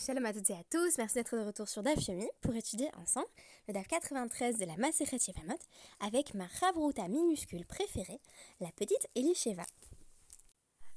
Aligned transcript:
Shalom 0.00 0.24
à 0.24 0.32
toutes 0.32 0.48
et 0.48 0.54
à 0.54 0.64
tous, 0.70 0.96
merci 0.96 1.16
d'être 1.16 1.36
de 1.36 1.44
retour 1.44 1.68
sur 1.68 1.82
DAF 1.82 2.08
Yomi 2.08 2.26
pour 2.40 2.54
étudier 2.54 2.90
ensemble 3.02 3.28
le 3.68 3.74
DAF 3.74 3.86
93 3.86 4.56
de 4.56 4.64
la 4.64 4.74
Maseret 4.78 5.18
Yevamot 5.28 5.58
avec 6.00 6.32
ma 6.32 6.48
Chavruta 6.48 7.06
minuscule 7.06 7.66
préférée, 7.66 8.18
la 8.60 8.72
petite 8.72 9.06
Elisheva. 9.14 9.66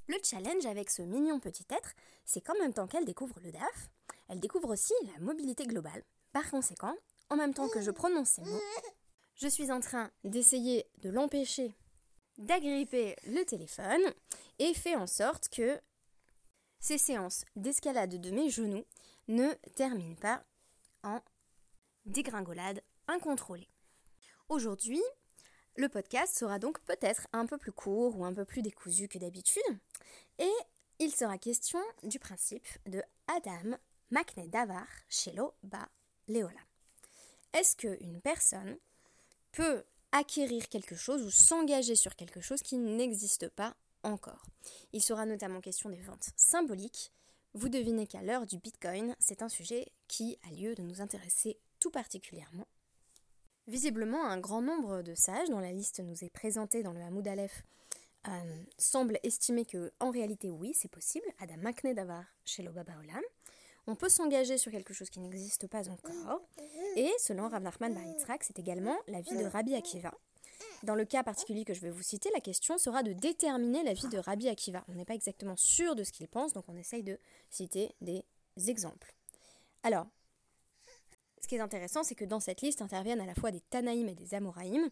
Le 0.07 0.15
challenge 0.23 0.65
avec 0.67 0.89
ce 0.89 1.01
mignon 1.01 1.41
petit 1.41 1.65
être, 1.69 1.91
c'est 2.23 2.39
qu'en 2.39 2.57
même 2.61 2.73
temps 2.73 2.87
qu'elle 2.87 3.03
découvre 3.03 3.41
le 3.43 3.51
DAF, 3.51 3.89
elle 4.29 4.39
découvre 4.39 4.71
aussi 4.71 4.93
la 5.13 5.19
mobilité 5.19 5.65
globale. 5.65 6.03
Par 6.31 6.49
conséquent, 6.49 6.95
en 7.29 7.35
même 7.35 7.53
temps 7.53 7.67
que 7.67 7.81
je 7.81 7.91
prononce 7.91 8.29
ces 8.29 8.43
mots, 8.43 8.61
je 9.35 9.49
suis 9.49 9.69
en 9.69 9.81
train 9.81 10.11
d'essayer 10.23 10.85
de 11.01 11.09
l'empêcher 11.09 11.75
d'agripper 12.37 13.17
le 13.27 13.43
téléphone 13.43 14.13
et 14.59 14.73
fait 14.73 14.95
en 14.95 15.07
sorte 15.07 15.49
que 15.49 15.77
ces 16.83 16.97
séances 16.97 17.45
d'escalade 17.55 18.19
de 18.19 18.29
mes 18.29 18.49
genoux 18.49 18.83
ne 19.29 19.53
terminent 19.75 20.17
pas 20.17 20.43
en 21.01 21.21
dégringolade 22.05 22.83
incontrôlée. 23.07 23.69
Aujourd'hui, 24.49 25.01
le 25.77 25.87
podcast 25.87 26.35
sera 26.35 26.59
donc 26.59 26.81
peut-être 26.81 27.25
un 27.31 27.45
peu 27.45 27.57
plus 27.57 27.71
court 27.71 28.19
ou 28.19 28.25
un 28.25 28.33
peu 28.33 28.43
plus 28.43 28.61
décousu 28.61 29.07
que 29.07 29.17
d'habitude, 29.17 29.63
et 30.39 30.51
il 30.99 31.15
sera 31.15 31.37
question 31.37 31.79
du 32.03 32.19
principe 32.19 32.67
de 32.85 33.01
Adam 33.27 33.77
Davar 34.47 34.85
Shelo 35.07 35.53
Ba 35.63 35.87
Leola. 36.27 36.59
Est-ce 37.53 37.77
qu'une 37.77 38.19
personne 38.19 38.77
peut 39.53 39.85
acquérir 40.11 40.67
quelque 40.67 40.97
chose 40.97 41.23
ou 41.23 41.31
s'engager 41.31 41.95
sur 41.95 42.17
quelque 42.17 42.41
chose 42.41 42.61
qui 42.61 42.77
n'existe 42.77 43.47
pas 43.47 43.73
encore. 44.03 44.45
Il 44.91 45.01
sera 45.01 45.25
notamment 45.25 45.61
question 45.61 45.89
des 45.89 46.01
ventes 46.01 46.29
symboliques. 46.35 47.11
Vous 47.53 47.69
devinez 47.69 48.07
qu'à 48.07 48.21
l'heure 48.21 48.45
du 48.45 48.57
Bitcoin, 48.57 49.15
c'est 49.19 49.41
un 49.41 49.49
sujet 49.49 49.91
qui 50.07 50.37
a 50.47 50.53
lieu 50.53 50.75
de 50.75 50.81
nous 50.81 51.01
intéresser 51.01 51.59
tout 51.79 51.91
particulièrement. 51.91 52.67
Visiblement, 53.67 54.25
un 54.25 54.39
grand 54.39 54.61
nombre 54.61 55.01
de 55.01 55.15
sages, 55.15 55.49
dont 55.49 55.59
la 55.59 55.71
liste 55.71 55.99
nous 55.99 56.23
est 56.23 56.29
présentée 56.29 56.83
dans 56.83 56.93
le 56.93 57.01
Hamoud 57.01 57.27
Aleph, 57.27 57.63
euh, 58.27 58.63
semblent 58.77 59.19
estimer 59.23 59.65
que, 59.65 59.91
en 59.99 60.09
réalité, 60.09 60.49
oui, 60.49 60.73
c'est 60.73 60.91
possible. 60.91 61.25
Adam 61.39 61.57
Makne 61.57 61.93
Davar 61.93 62.25
chez 62.45 62.63
l'Obaba 62.63 62.93
Olam. 62.99 63.23
On 63.85 63.95
peut 63.95 64.09
s'engager 64.09 64.57
sur 64.57 64.71
quelque 64.71 64.93
chose 64.93 65.09
qui 65.09 65.19
n'existe 65.19 65.67
pas 65.67 65.89
encore. 65.89 66.41
Et 66.95 67.11
selon 67.19 67.49
Rav 67.49 67.61
Nachman 67.61 67.97
c'est 68.41 68.59
également 68.59 68.97
la 69.07 69.19
vie 69.19 69.35
de 69.35 69.43
Rabbi 69.43 69.75
Akiva, 69.75 70.13
dans 70.83 70.95
le 70.95 71.05
cas 71.05 71.23
particulier 71.23 71.65
que 71.65 71.73
je 71.73 71.81
vais 71.81 71.89
vous 71.89 72.01
citer, 72.01 72.29
la 72.33 72.41
question 72.41 72.77
sera 72.77 73.03
de 73.03 73.13
déterminer 73.13 73.83
la 73.83 73.93
vie 73.93 74.07
de 74.07 74.17
Rabbi 74.17 74.49
Akiva. 74.49 74.83
On 74.87 74.93
n'est 74.93 75.05
pas 75.05 75.15
exactement 75.15 75.55
sûr 75.55 75.95
de 75.95 76.03
ce 76.03 76.11
qu'il 76.11 76.27
pense, 76.27 76.53
donc 76.53 76.65
on 76.67 76.75
essaye 76.75 77.03
de 77.03 77.19
citer 77.49 77.95
des 78.01 78.23
exemples. 78.67 79.13
Alors, 79.83 80.07
ce 81.41 81.47
qui 81.47 81.55
est 81.55 81.59
intéressant, 81.59 82.03
c'est 82.03 82.15
que 82.15 82.25
dans 82.25 82.39
cette 82.39 82.61
liste 82.61 82.81
interviennent 82.81 83.19
à 83.19 83.25
la 83.25 83.35
fois 83.35 83.51
des 83.51 83.59
Tanaïm 83.59 84.07
et 84.07 84.15
des 84.15 84.33
Amoraïm, 84.33 84.89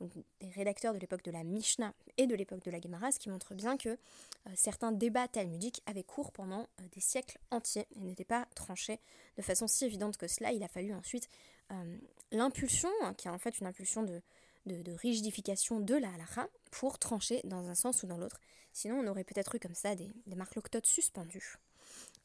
donc 0.00 0.10
des 0.40 0.48
rédacteurs 0.50 0.94
de 0.94 0.98
l'époque 0.98 1.22
de 1.22 1.30
la 1.30 1.44
Mishnah 1.44 1.94
et 2.16 2.26
de 2.26 2.34
l'époque 2.34 2.64
de 2.64 2.72
la 2.72 2.80
Gemara, 2.80 3.12
ce 3.12 3.20
qui 3.20 3.28
montre 3.28 3.54
bien 3.54 3.76
que 3.76 3.90
euh, 3.90 4.50
certains 4.54 4.90
débats 4.90 5.28
talmudiques 5.28 5.80
avaient 5.86 6.02
cours 6.02 6.32
pendant 6.32 6.62
euh, 6.62 6.88
des 6.92 7.00
siècles 7.00 7.38
entiers 7.52 7.86
et 7.94 8.00
n'étaient 8.00 8.24
pas 8.24 8.46
tranchés 8.56 8.98
de 9.36 9.42
façon 9.42 9.68
si 9.68 9.84
évidente 9.84 10.16
que 10.16 10.26
cela. 10.26 10.50
Il 10.50 10.64
a 10.64 10.68
fallu 10.68 10.92
ensuite 10.92 11.28
euh, 11.70 11.96
l'impulsion, 12.32 12.90
hein, 13.02 13.14
qui 13.14 13.28
est 13.28 13.30
en 13.30 13.38
fait 13.38 13.60
une 13.60 13.66
impulsion 13.68 14.02
de, 14.02 14.20
de, 14.66 14.92
rigidification 14.92 15.80
de 15.80 15.94
la 15.94 16.12
halakha 16.12 16.48
pour 16.70 16.98
trancher 16.98 17.40
dans 17.44 17.68
un 17.68 17.74
sens 17.74 18.02
ou 18.02 18.06
dans 18.06 18.16
l'autre. 18.16 18.40
Sinon, 18.72 19.00
on 19.00 19.06
aurait 19.06 19.24
peut-être 19.24 19.54
eu 19.54 19.58
comme 19.58 19.74
ça 19.74 19.94
des, 19.94 20.10
des 20.26 20.36
marques 20.36 20.54
loctotes 20.54 20.86
suspendues, 20.86 21.56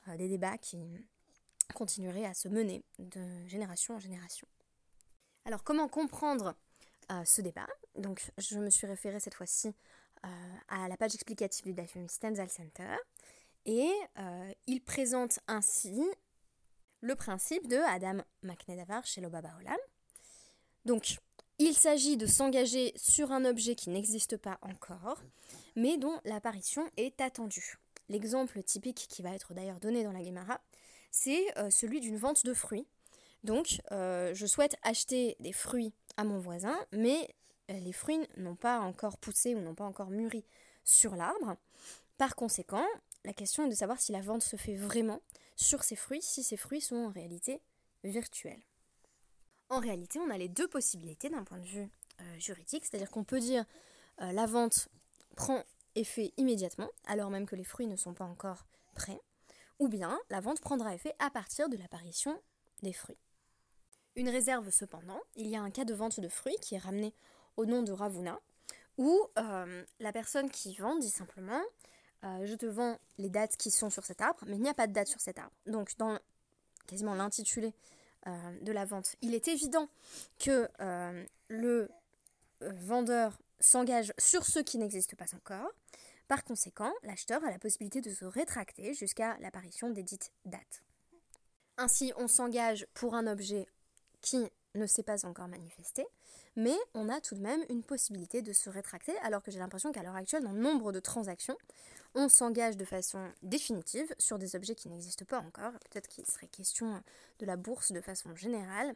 euh, 0.08 0.18
des 0.18 0.30
débats 0.30 0.58
qui 0.58 0.78
continueraient 1.74 2.26
à 2.26 2.34
se 2.34 2.48
mener 2.48 2.84
de 3.00 3.48
génération 3.48 3.96
en 3.96 4.00
génération. 4.00 4.48
Alors, 5.46 5.64
comment 5.64 5.88
comprendre 5.88 6.56
euh, 7.12 7.24
ce 7.26 7.42
débat? 7.42 7.68
Donc, 7.96 8.32
je 8.38 8.60
me 8.60 8.70
suis 8.70 8.88
référée 8.88 9.20
cette 9.20 9.34
fois-ci 9.34 9.74
euh, 10.26 10.30
à 10.70 10.88
la 10.88 10.98
page 10.98 11.16
explicative 11.16 11.66
du 11.66 11.74
Dafyomi 11.74 12.10
Stenzel 12.10 12.50
Center, 12.50 12.96
et 13.66 13.92
il 14.66 14.82
présente 14.82 15.42
ainsi 15.46 16.02
le 17.02 17.16
principe 17.16 17.68
de 17.68 17.76
Adam 17.76 18.24
Maknedavar 18.42 19.06
chez 19.06 19.20
l'Obaba 19.20 19.54
Olam. 19.60 19.78
Donc, 20.86 21.18
il 21.60 21.74
s'agit 21.74 22.18
de 22.18 22.28
s'engager 22.28 22.94
sur 22.96 23.32
un 23.32 23.46
objet 23.46 23.76
qui 23.76 23.90
n'existe 23.90 24.38
pas 24.38 24.60
encore, 24.62 25.22
mais 25.76 25.98
dont 25.98 26.20
l'apparition 26.24 26.90
est 26.98 27.20
attendue. 27.22 27.78
L'exemple 28.10 28.62
typique 28.64 29.08
qui 29.10 29.22
va 29.22 29.32
être 29.32 29.54
d'ailleurs 29.54 29.80
donné 29.80 30.04
dans 30.04 30.12
la 30.12 30.24
Gemara, 30.24 30.62
c'est 31.12 31.58
euh, 31.58 31.70
celui 31.70 32.00
d'une 32.00 32.18
vente 32.18 32.46
de 32.46 32.54
fruits. 32.54 32.88
Donc, 33.44 33.82
euh, 33.92 34.34
je 34.34 34.46
souhaite 34.46 34.76
acheter 34.84 35.36
des 35.40 35.52
fruits 35.52 35.94
à 36.16 36.24
mon 36.24 36.40
voisin, 36.40 36.78
mais 36.92 37.28
euh, 37.72 37.80
les 37.80 37.94
fruits 37.94 38.20
n'ont 38.38 38.56
pas 38.56 38.80
encore 38.80 39.18
poussé 39.18 39.56
ou 39.56 39.60
n'ont 39.60 39.76
pas 39.76 39.86
encore 39.86 40.10
mûri 40.10 40.46
sur 40.84 41.16
l'arbre. 41.16 41.56
Par 42.18 42.36
conséquent, 42.36 42.86
la 43.26 43.34
question 43.34 43.66
est 43.66 43.70
de 43.70 43.76
savoir 43.76 44.00
si 44.00 44.12
la 44.12 44.22
vente 44.22 44.44
se 44.44 44.56
fait 44.56 44.76
vraiment 44.76 45.22
sur 45.56 45.84
ces 45.84 45.96
fruits, 45.96 46.22
si 46.22 46.44
ces 46.44 46.58
fruits 46.58 46.82
sont 46.82 46.96
en 46.96 47.10
réalité 47.10 47.62
virtuels. 48.04 48.62
En 49.70 49.80
réalité, 49.80 50.20
on 50.20 50.30
a 50.30 50.38
les 50.38 50.48
deux 50.48 50.68
possibilités 50.68 51.30
d'un 51.30 51.44
point 51.44 51.60
de 51.60 51.66
vue 51.66 51.90
euh, 52.22 52.40
juridique, 52.40 52.86
c'est-à-dire 52.86 53.12
qu'on 53.12 53.24
peut 53.24 53.40
dire 53.40 53.66
euh, 54.22 54.32
la 54.32 54.46
vente 54.46 54.88
prend 55.36 55.64
effet 55.96 56.34
immédiatement, 56.38 56.90
alors 57.06 57.30
même 57.30 57.46
que 57.46 57.56
les 57.56 57.64
fruits 57.64 57.88
ne 57.88 57.96
sont 57.96 58.14
pas 58.14 58.26
encore 58.26 58.66
prêts, 58.94 59.22
ou 59.80 59.90
bien 59.90 60.18
la 60.30 60.40
vente 60.40 60.62
prendra 60.62 60.94
effet 60.94 61.14
à 61.20 61.30
partir 61.30 61.70
de 61.70 61.78
l'apparition 61.78 62.42
des 62.82 62.94
fruits. 62.94 63.18
Une 64.16 64.30
réserve 64.30 64.70
cependant, 64.70 65.20
il 65.36 65.48
y 65.48 65.56
a 65.56 65.62
un 65.62 65.70
cas 65.70 65.86
de 65.86 65.94
vente 65.94 66.20
de 66.20 66.30
fruits 66.30 66.58
qui 66.62 66.76
est 66.76 66.80
ramené 66.80 67.14
au 67.58 67.66
nom 67.66 67.84
de 67.84 67.92
Ravuna, 67.92 68.40
où 68.98 69.28
euh, 69.38 69.84
la 70.00 70.12
personne 70.12 70.50
qui 70.50 70.76
vend 70.76 70.98
dit 70.98 71.10
simplement 71.10 71.62
je 72.44 72.56
te 72.56 72.66
vends 72.66 72.98
les 73.20 73.30
dates 73.30 73.56
qui 73.56 73.72
sont 73.72 73.90
sur 73.90 74.04
cet 74.04 74.20
arbre, 74.20 74.44
mais 74.48 74.58
il 74.58 74.62
n'y 74.62 74.68
a 74.68 74.74
pas 74.74 74.88
de 74.88 74.92
date 74.92 75.08
sur 75.08 75.22
cet 75.22 75.40
arbre. 75.40 75.56
Donc 75.66 75.96
dans 75.98 76.20
quasiment 76.86 77.14
l'intitulé 77.14 77.74
de 78.62 78.72
la 78.72 78.86
vente. 78.86 79.16
Il 79.22 79.34
est 79.34 79.48
évident 79.48 79.90
que 80.40 80.70
euh, 80.80 81.26
le 81.48 81.90
euh, 82.62 82.72
vendeur 82.74 83.38
s'engage 83.60 84.14
sur 84.18 84.46
ce 84.46 84.60
qui 84.60 84.78
n'existe 84.78 85.16
pas 85.16 85.34
encore. 85.36 85.72
Par 86.28 86.44
conséquent, 86.44 86.94
l'acheteur 87.04 87.44
a 87.44 87.50
la 87.50 87.60
possibilité 87.60 88.02
de 88.02 88.10
se 88.10 88.26
rétracter 88.26 88.94
jusqu'à 88.94 89.38
l'apparition 89.40 89.90
des 89.90 90.04
dites 90.04 90.32
dates. 90.46 90.84
Ainsi, 91.78 92.12
on 92.18 92.28
s'engage 92.28 92.86
pour 92.94 93.16
un 93.16 93.28
objet 93.28 93.68
qui 94.22 94.46
ne 94.76 94.86
s'est 94.86 95.04
pas 95.04 95.26
encore 95.26 95.48
manifesté, 95.48 96.06
mais 96.58 96.76
on 96.96 97.08
a 97.08 97.22
tout 97.22 97.36
de 97.36 97.40
même 97.40 97.64
une 97.70 97.84
possibilité 97.84 98.42
de 98.42 98.52
se 98.52 98.70
rétracter, 98.70 99.16
alors 99.20 99.44
que 99.44 99.52
j'ai 99.52 99.60
l'impression 99.60 99.92
qu'à 99.92 100.02
l'heure 100.02 100.16
actuelle, 100.16 100.44
dans 100.44 100.54
nombre 100.54 100.92
de 100.92 101.00
transactions, 101.00 101.56
on 102.16 102.30
s'engage 102.30 102.78
de 102.78 102.84
façon 102.84 103.32
définitive 103.44 104.14
sur 104.18 104.40
des 104.40 104.56
objets 104.56 104.74
qui 104.74 104.90
n'existent 104.90 105.26
pas 105.26 105.40
encore. 105.40 105.72
Peut-être 105.92 106.08
qu'il 106.08 106.26
serait 106.26 106.48
question 106.48 107.02
de 107.38 107.46
la 107.46 107.58
bourse 107.58 107.92
de 107.92 108.02
façon 108.02 108.36
générale. 108.36 108.96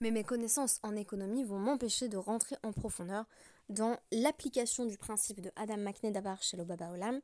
Mais 0.00 0.10
mes 0.10 0.24
connaissances 0.24 0.80
en 0.82 0.96
économie 0.96 1.44
vont 1.44 1.58
m'empêcher 1.58 2.08
de 2.08 2.16
rentrer 2.16 2.56
en 2.62 2.72
profondeur 2.72 3.26
dans 3.68 3.98
l'application 4.10 4.86
du 4.86 4.96
principe 4.96 5.42
de 5.42 5.52
Adam 5.54 5.76
McNedabar 5.76 6.42
chez 6.42 6.56
l'Obaba 6.56 6.90
Olam 6.92 7.20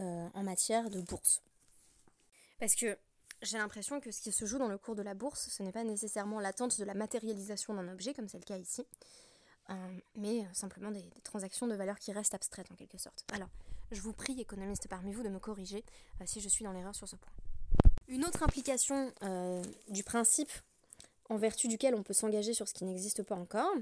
euh, 0.00 0.28
en 0.34 0.42
matière 0.42 0.90
de 0.90 1.00
bourse. 1.00 1.40
Parce 2.58 2.74
que 2.74 2.98
j'ai 3.42 3.58
l'impression 3.58 4.00
que 4.00 4.10
ce 4.10 4.20
qui 4.20 4.32
se 4.32 4.44
joue 4.44 4.58
dans 4.58 4.68
le 4.68 4.78
cours 4.78 4.94
de 4.94 5.02
la 5.02 5.14
bourse, 5.14 5.48
ce 5.48 5.62
n'est 5.62 5.72
pas 5.72 5.84
nécessairement 5.84 6.40
l'attente 6.40 6.78
de 6.78 6.84
la 6.84 6.94
matérialisation 6.94 7.74
d'un 7.74 7.88
objet, 7.88 8.12
comme 8.12 8.28
c'est 8.28 8.38
le 8.38 8.44
cas 8.44 8.58
ici, 8.58 8.86
euh, 9.70 9.74
mais 10.16 10.46
simplement 10.52 10.90
des, 10.90 11.04
transactions 11.24 11.66
de 11.66 11.74
valeur 11.74 11.98
qui 11.98 12.12
restent 12.12 12.34
abstraites 12.34 12.70
en 12.70 12.74
quelque 12.74 12.98
sorte. 12.98 13.24
Alors, 13.32 13.48
je 13.92 14.00
vous 14.00 14.12
prie, 14.12 14.38
économistes 14.40 14.88
parmi 14.88 15.12
vous, 15.12 15.22
de 15.22 15.28
me 15.28 15.38
corriger 15.38 15.84
euh, 16.20 16.24
si 16.26 16.40
je 16.40 16.48
suis 16.48 16.64
dans 16.64 16.72
l'erreur 16.72 16.94
sur 16.94 17.08
ce 17.08 17.16
point. 17.16 17.32
Une 18.08 18.24
autre 18.24 18.42
implication 18.42 19.12
euh, 19.22 19.62
du 19.88 20.02
principe 20.02 20.50
en 21.28 21.36
vertu 21.36 21.68
duquel 21.68 21.94
on 21.94 22.02
peut 22.02 22.12
s'engager 22.12 22.52
sur 22.52 22.68
ce 22.68 22.74
qui 22.74 22.84
n'existe 22.84 23.22
pas 23.22 23.36
encore 23.36 23.72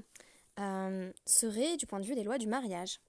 serait 1.25 1.77
du 1.77 1.85
point 1.85 2.01
de 2.01 2.05
vue 2.05 2.13
des 2.13 2.25
lois 2.25 2.37
du 2.37 2.47
mariage. 2.47 2.99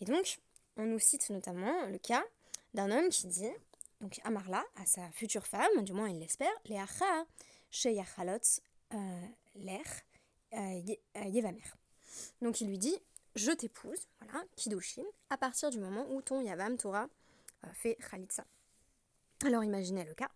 Et 0.00 0.06
donc, 0.06 0.38
on 0.78 0.84
nous 0.84 0.98
cite 0.98 1.28
notamment 1.28 1.86
le 1.88 1.98
cas 1.98 2.24
d'un 2.72 2.90
homme 2.90 3.10
qui 3.10 3.26
dit 3.26 3.50
donc 4.00 4.20
Amarla, 4.24 4.64
à 4.76 4.86
sa 4.86 5.10
future 5.12 5.46
femme, 5.46 5.82
du 5.84 5.92
moins 5.92 6.08
il 6.08 6.18
l'espère, 6.18 6.52
Leacha 6.66 7.26
Sheyachalot 7.70 8.60
euh, 8.94 9.26
l'air 9.56 9.84
euh, 10.54 10.82
euh, 11.16 11.24
Yevamer. 11.24 11.64
Donc 12.40 12.60
il 12.60 12.68
lui 12.68 12.78
dit 12.78 12.96
Je 13.34 13.50
t'épouse, 13.52 14.08
voilà, 14.20 14.44
Kidushin, 14.56 15.02
à 15.30 15.36
partir 15.36 15.70
du 15.70 15.78
moment 15.78 16.06
où 16.10 16.22
ton 16.22 16.40
Yavam 16.40 16.76
Torah 16.76 17.08
fait 17.72 17.96
Khalitsa. 17.96 18.44
Alors 19.44 19.64
imaginez 19.64 20.04
le 20.04 20.14
cas. 20.14 20.30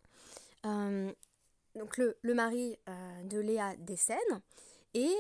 donc 1.75 1.97
le, 1.97 2.19
le 2.23 2.35
mari 2.35 2.77
de 3.25 3.39
Léa 3.39 3.77
décède 3.77 4.19
et 4.95 5.15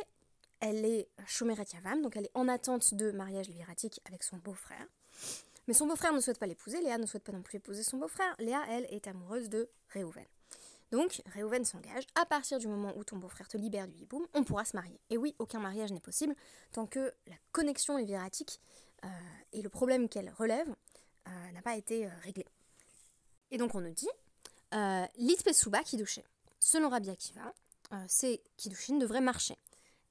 elle 0.58 0.84
est 0.84 1.08
Shomeret 1.26 1.66
Yavam, 1.72 2.02
donc 2.02 2.16
elle 2.16 2.24
est 2.24 2.32
en 2.34 2.48
attente 2.48 2.94
de 2.94 3.12
mariage 3.12 3.48
libératique 3.48 4.00
avec 4.06 4.22
son 4.24 4.38
beau-frère. 4.38 4.86
Mais 5.66 5.74
son 5.74 5.86
beau-frère 5.86 6.12
ne 6.12 6.20
souhaite 6.20 6.38
pas 6.38 6.46
l'épouser, 6.46 6.80
Léa 6.80 6.98
ne 6.98 7.06
souhaite 7.06 7.24
pas 7.24 7.32
non 7.32 7.42
plus 7.42 7.56
épouser 7.56 7.82
son 7.82 7.98
beau-frère. 7.98 8.34
Léa, 8.38 8.62
elle, 8.68 8.86
est 8.90 9.06
amoureuse 9.06 9.48
de 9.48 9.68
Réhouven. 9.88 10.26
Donc, 10.90 11.22
Réhouven 11.26 11.64
s'engage, 11.64 12.04
à 12.16 12.26
partir 12.26 12.58
du 12.58 12.66
moment 12.66 12.92
où 12.96 13.04
ton 13.04 13.16
beau-frère 13.16 13.46
te 13.46 13.56
libère 13.56 13.86
du 13.86 13.96
hiboum, 13.98 14.26
on 14.34 14.42
pourra 14.42 14.64
se 14.64 14.76
marier. 14.76 15.00
Et 15.10 15.16
oui, 15.16 15.36
aucun 15.38 15.60
mariage 15.60 15.92
n'est 15.92 16.00
possible 16.00 16.34
tant 16.72 16.86
que 16.86 17.12
la 17.26 17.36
connexion 17.52 17.96
léviratique 17.96 18.60
euh, 19.04 19.08
et 19.52 19.62
le 19.62 19.68
problème 19.68 20.08
qu'elle 20.08 20.30
relève 20.30 20.74
euh, 21.28 21.52
n'a 21.52 21.62
pas 21.62 21.76
été 21.76 22.06
euh, 22.06 22.10
réglé. 22.22 22.46
Et 23.50 23.58
donc 23.58 23.74
on 23.74 23.80
nous 23.80 23.92
dit, 23.92 24.08
euh, 24.74 25.04
l'itpesuba 25.16 25.82
kidushin. 25.82 26.22
Selon 26.60 26.88
Rabbi 26.88 27.10
Akiva, 27.10 27.54
ces 28.06 28.42
kiddushin 28.56 28.98
devraient 28.98 29.20
marcher. 29.20 29.56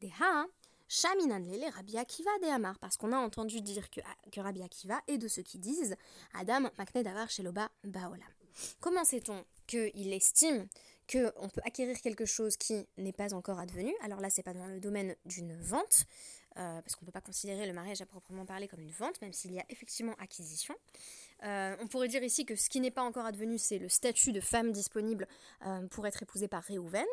Des 0.02 0.12
ha, 0.20 0.46
shaminan 0.90 1.40
lele 1.40 1.70
Rabbi 1.70 1.98
Akiva 1.98 2.32
de 2.42 2.48
Amar, 2.48 2.78
parce 2.80 2.98
qu'on 2.98 3.14
a 3.14 3.18
entendu 3.18 3.62
dire 3.62 3.90
que, 3.90 4.02
que 4.32 4.42
Rabbi 4.42 4.62
Akiva 4.62 5.00
est 5.08 5.18
de 5.18 5.30
ceux 5.30 5.44
qui 5.44 5.60
disent 5.60 5.96
Adam 6.34 6.70
makne 6.78 7.04
davar 7.04 7.30
sheloba 7.30 7.70
baolam. 7.86 8.28
Comment 8.82 9.06
sait-on 9.06 9.46
qu'il 9.68 10.12
estime 10.12 10.68
qu'on 11.10 11.50
peut 11.50 11.62
acquérir 11.64 12.00
quelque 12.02 12.26
chose 12.26 12.58
qui 12.58 12.86
n'est 12.98 13.14
pas 13.14 13.34
encore 13.34 13.60
advenu? 13.60 13.94
Alors 14.04 14.20
là, 14.20 14.30
c'est 14.30 14.44
pas 14.44 14.54
dans 14.54 14.68
le 14.68 14.80
domaine 14.80 15.16
d'une 15.26 15.56
vente, 15.56 16.06
euh, 16.58 16.82
parce 16.82 16.96
qu'on 16.96 17.04
ne 17.04 17.08
peut 17.08 17.14
pas 17.14 17.22
considérer 17.22 17.68
le 17.68 17.74
mariage 17.74 18.02
à 18.02 18.06
proprement 18.06 18.46
parler 18.46 18.68
comme 18.68 18.82
une 18.82 18.92
vente, 18.92 19.22
même 19.22 19.34
s'il 19.34 19.54
y 19.54 19.60
a 19.60 19.66
effectivement 19.70 20.14
acquisition. 20.20 20.76
Euh, 21.44 21.76
on 21.80 21.88
pourrait 21.88 22.08
dire 22.08 22.24
ici 22.24 22.46
que 22.46 22.56
ce 22.56 22.70
qui 22.70 22.80
n'est 22.82 22.92
pas 22.92 23.04
encore 23.04 23.26
advenu, 23.26 23.58
c'est 23.58 23.78
le 23.78 23.88
statut 23.88 24.34
de 24.34 24.42
femme 24.42 24.72
disponible 24.72 25.28
euh, 25.66 25.88
pour 25.88 26.06
être 26.08 26.22
épousée 26.24 26.48
par 26.48 26.64
Réhouven. 26.64 27.06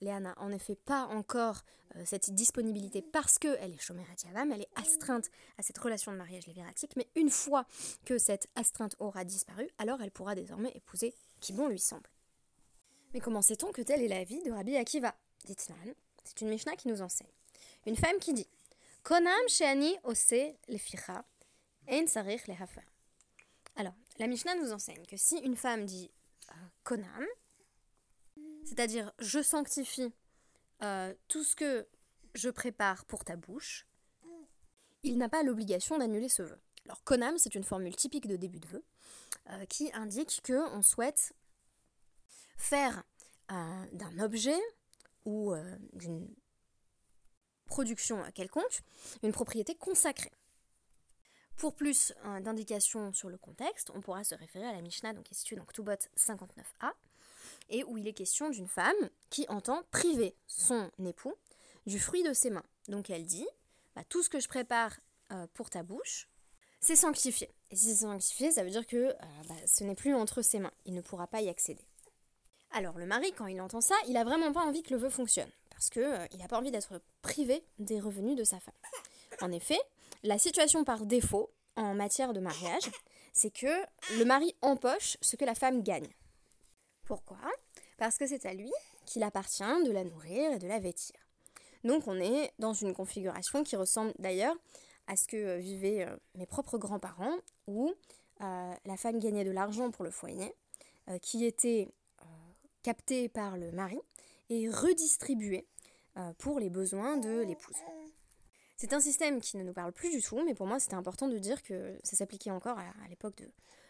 Léa 0.00 0.20
n'a 0.20 0.34
en 0.38 0.52
effet 0.52 0.76
pas 0.76 1.06
encore 1.06 1.62
cette 2.04 2.34
disponibilité 2.34 3.02
parce 3.02 3.38
qu'elle 3.38 3.72
est 3.72 3.80
chômère 3.80 4.06
Yavam, 4.24 4.50
elle 4.50 4.62
est 4.62 4.68
astreinte 4.74 5.30
à 5.58 5.62
cette 5.62 5.78
relation 5.78 6.10
de 6.10 6.16
mariage 6.16 6.44
léviratique, 6.48 6.96
mais 6.96 7.06
une 7.14 7.30
fois 7.30 7.66
que 8.04 8.18
cette 8.18 8.48
astreinte 8.56 8.96
aura 8.98 9.24
disparu, 9.24 9.68
alors 9.78 10.02
elle 10.02 10.10
pourra 10.10 10.34
désormais 10.34 10.72
épouser 10.74 11.14
qui 11.40 11.52
bon 11.52 11.68
lui 11.68 11.78
semble. 11.78 12.10
Mais 13.12 13.20
comment 13.20 13.42
sait-on 13.42 13.70
que 13.70 13.82
telle 13.82 14.02
est 14.02 14.08
la 14.08 14.24
vie 14.24 14.42
de 14.42 14.50
Rabbi 14.50 14.76
Akiva? 14.76 15.14
Ditnan, 15.44 15.94
c'est 16.24 16.40
une 16.40 16.48
Mishnah 16.48 16.74
qui 16.74 16.88
nous 16.88 17.00
enseigne. 17.00 17.28
Une 17.86 17.96
femme 17.96 18.18
qui 18.18 18.32
dit 18.32 18.48
Konam 19.04 19.48
sheani 19.48 19.98
ose 20.02 20.56
leficha, 20.66 21.26
ein 21.86 22.06
sarich 22.06 22.46
lehafer. 22.46 22.84
Alors, 23.76 23.92
la 24.18 24.26
Mishnah 24.26 24.54
nous 24.54 24.72
enseigne 24.72 25.04
que 25.04 25.18
si 25.18 25.36
une 25.40 25.56
femme 25.56 25.84
dit 25.84 26.10
euh, 26.50 26.54
konam, 26.84 27.26
c'est-à-dire 28.64 29.12
je 29.18 29.42
sanctifie 29.42 30.10
euh, 30.82 31.12
tout 31.28 31.44
ce 31.44 31.54
que 31.54 31.86
je 32.32 32.48
prépare 32.48 33.04
pour 33.04 33.26
ta 33.26 33.36
bouche, 33.36 33.86
il 35.02 35.18
n'a 35.18 35.28
pas 35.28 35.42
l'obligation 35.42 35.98
d'annuler 35.98 36.30
ce 36.30 36.42
vœu. 36.42 36.58
Alors, 36.86 37.04
konam, 37.04 37.36
c'est 37.36 37.54
une 37.54 37.64
formule 37.64 37.96
typique 37.96 38.26
de 38.26 38.36
début 38.36 38.60
de 38.60 38.68
vœu 38.68 38.84
euh, 39.50 39.66
qui 39.66 39.92
indique 39.92 40.40
que 40.42 40.66
on 40.74 40.80
souhaite 40.80 41.34
faire 42.56 43.02
d'un 43.50 44.18
objet 44.20 44.58
ou 45.26 45.52
d'une 45.92 46.26
production 47.74 48.22
quelconque 48.34 48.82
une 49.24 49.32
propriété 49.32 49.74
consacrée. 49.74 50.30
Pour 51.56 51.74
plus 51.74 52.12
euh, 52.24 52.38
d'indications 52.38 53.12
sur 53.12 53.28
le 53.28 53.36
contexte, 53.36 53.90
on 53.96 54.00
pourra 54.00 54.22
se 54.22 54.36
référer 54.36 54.64
à 54.64 54.70
la 54.70 54.80
Mishnah 54.80 55.12
donc, 55.12 55.24
qui 55.24 55.34
est 55.34 55.36
située 55.36 55.56
dans 55.56 55.64
Ktubot 55.64 55.98
59a, 56.16 56.92
et 57.70 57.82
où 57.82 57.98
il 57.98 58.06
est 58.06 58.12
question 58.12 58.48
d'une 58.48 58.68
femme 58.68 59.10
qui 59.28 59.44
entend 59.48 59.82
priver 59.90 60.36
son 60.46 60.88
époux 61.04 61.34
du 61.84 61.98
fruit 61.98 62.22
de 62.22 62.32
ses 62.32 62.50
mains. 62.50 62.62
Donc 62.86 63.10
elle 63.10 63.24
dit, 63.24 63.46
bah, 63.96 64.04
tout 64.08 64.22
ce 64.22 64.28
que 64.28 64.38
je 64.38 64.46
prépare 64.46 64.96
euh, 65.32 65.48
pour 65.54 65.68
ta 65.68 65.82
bouche, 65.82 66.28
c'est 66.78 66.94
sanctifié. 66.94 67.50
Et 67.72 67.76
si 67.76 67.86
c'est 67.86 68.04
sanctifié, 68.06 68.52
ça 68.52 68.62
veut 68.62 68.70
dire 68.70 68.86
que 68.86 68.96
euh, 68.96 69.14
bah, 69.48 69.56
ce 69.66 69.82
n'est 69.82 69.96
plus 69.96 70.14
entre 70.14 70.42
ses 70.42 70.60
mains, 70.60 70.72
il 70.84 70.94
ne 70.94 71.00
pourra 71.00 71.26
pas 71.26 71.40
y 71.40 71.48
accéder. 71.48 71.84
Alors 72.70 72.98
le 72.98 73.06
mari, 73.06 73.32
quand 73.32 73.46
il 73.46 73.60
entend 73.60 73.80
ça, 73.80 73.96
il 74.06 74.16
a 74.16 74.22
vraiment 74.22 74.52
pas 74.52 74.62
envie 74.62 74.84
que 74.84 74.94
le 74.94 75.00
vœu 75.00 75.10
fonctionne, 75.10 75.50
parce 75.74 75.90
qu'il 75.90 76.02
euh, 76.02 76.26
n'a 76.38 76.48
pas 76.48 76.58
envie 76.58 76.70
d'être 76.70 77.00
privé 77.22 77.64
des 77.78 78.00
revenus 78.00 78.36
de 78.36 78.44
sa 78.44 78.60
femme. 78.60 78.74
En 79.40 79.52
effet, 79.52 79.78
la 80.22 80.38
situation 80.38 80.84
par 80.84 81.06
défaut 81.06 81.50
en 81.76 81.94
matière 81.94 82.32
de 82.32 82.40
mariage, 82.40 82.90
c'est 83.32 83.50
que 83.50 83.66
le 84.16 84.24
mari 84.24 84.54
empoche 84.62 85.16
ce 85.20 85.36
que 85.36 85.44
la 85.44 85.54
femme 85.54 85.82
gagne. 85.82 86.08
Pourquoi? 87.04 87.38
Parce 87.98 88.16
que 88.16 88.26
c'est 88.26 88.46
à 88.46 88.54
lui 88.54 88.72
qu'il 89.06 89.22
appartient 89.22 89.84
de 89.84 89.90
la 89.90 90.04
nourrir 90.04 90.52
et 90.52 90.58
de 90.58 90.66
la 90.66 90.78
vêtir. 90.78 91.16
Donc 91.82 92.06
on 92.06 92.18
est 92.18 92.52
dans 92.58 92.72
une 92.72 92.94
configuration 92.94 93.62
qui 93.62 93.76
ressemble 93.76 94.14
d'ailleurs 94.18 94.56
à 95.06 95.16
ce 95.16 95.26
que 95.26 95.36
euh, 95.36 95.56
vivaient 95.58 96.06
euh, 96.06 96.16
mes 96.34 96.46
propres 96.46 96.78
grands-parents, 96.78 97.36
où 97.66 97.92
la 98.40 98.96
femme 98.98 99.20
gagnait 99.20 99.44
de 99.44 99.50
l'argent 99.50 99.90
pour 99.90 100.04
le 100.04 100.10
foyer, 100.10 100.54
qui 101.22 101.46
était 101.46 101.88
euh, 102.20 102.26
capté 102.82 103.30
par 103.30 103.56
le 103.56 103.72
mari 103.72 103.98
et 104.50 104.68
redistribué 104.70 105.66
euh, 106.16 106.32
pour 106.38 106.60
les 106.60 106.70
besoins 106.70 107.16
de 107.16 107.40
l'épouse. 107.40 107.76
C'est 108.76 108.92
un 108.92 109.00
système 109.00 109.40
qui 109.40 109.56
ne 109.56 109.62
nous 109.62 109.72
parle 109.72 109.92
plus 109.92 110.10
du 110.10 110.22
tout, 110.22 110.40
mais 110.44 110.54
pour 110.54 110.66
moi 110.66 110.78
c'était 110.78 110.94
important 110.94 111.28
de 111.28 111.38
dire 111.38 111.62
que 111.62 111.98
ça 112.02 112.16
s'appliquait 112.16 112.50
encore 112.50 112.78
à, 112.78 113.08
l'époque 113.08 113.36
de, 113.36 113.48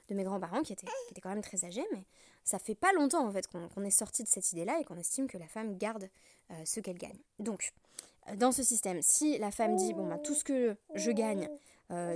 de 0.09 0.15
mes 0.15 0.25
grands-parents 0.25 0.63
qui 0.63 0.73
étaient, 0.73 0.87
qui 0.87 1.13
étaient 1.13 1.21
quand 1.21 1.31
même 1.31 1.43
très 1.43 1.65
âgés, 1.65 1.85
mais 1.93 2.05
ça 2.43 2.59
fait 2.59 2.75
pas 2.75 2.93
longtemps 2.93 3.27
en 3.27 3.33
fait 3.33 3.47
qu'on 3.49 3.85
est 3.85 3.91
sorti 3.91 4.23
de 4.23 4.29
cette 4.29 4.53
idée-là 4.53 4.79
et 4.81 4.85
qu'on 4.85 4.97
estime 4.97 5.27
que 5.27 5.39
la 5.39 5.49
femme 5.49 5.77
garde 5.77 6.09
euh, 6.51 6.55
ce 6.65 6.81
qu'elle 6.81 6.99
gagne. 6.99 7.19
Donc, 7.39 7.73
euh, 8.29 8.37
dans 8.37 8.53
ce 8.53 8.63
système, 8.63 9.03
si 9.03 9.39
la 9.39 9.51
femme 9.51 9.77
dit 9.77 9.93
bon 9.93 10.07
bah 10.07 10.19
tout 10.19 10.35
ce 10.35 10.45
que 10.45 10.77
je 10.95 11.11
gagne, 11.11 11.49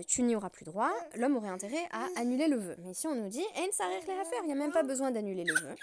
tu 0.06 0.22
n'y 0.22 0.34
auras 0.34 0.50
plus 0.50 0.64
droit, 0.64 0.90
l'homme 1.14 1.36
aurait 1.36 1.50
intérêt 1.50 1.86
à 1.92 2.06
annuler 2.16 2.48
le 2.48 2.56
vœu. 2.56 2.76
Mais 2.78 2.92
ici 2.92 3.06
on 3.06 3.14
nous 3.14 3.28
dit 3.28 3.44
eh, 3.56 3.72
ça 3.72 3.86
rien 3.86 3.98
à 3.98 4.24
faire, 4.24 4.40
il 4.42 4.46
n'y 4.46 4.52
a 4.52 4.56
même 4.56 4.72
pas 4.72 4.82
besoin 4.82 5.10
d'annuler 5.10 5.44
le 5.44 5.54
vœu, 5.54 5.74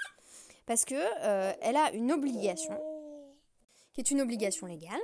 parce 0.65 0.85
que 0.85 0.95
euh, 0.95 1.53
elle 1.61 1.75
a 1.75 1.91
une 1.91 2.11
obligation, 2.11 2.79
qui 3.93 4.01
est 4.01 4.11
une 4.11 4.21
obligation 4.21 4.67
légale, 4.67 4.99